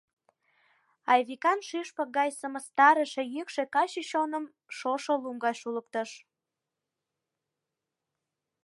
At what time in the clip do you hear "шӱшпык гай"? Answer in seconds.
1.67-2.29